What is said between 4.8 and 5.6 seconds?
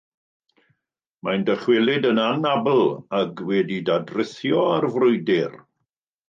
frwydr.